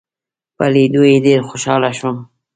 په 0.57 0.65
لیدو 0.73 1.01
یې 1.09 1.17
ډېر 1.25 1.39
خوشاله 1.49 1.89
شوم. 1.97 2.17